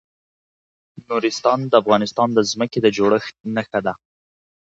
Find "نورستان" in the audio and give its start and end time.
1.07-1.59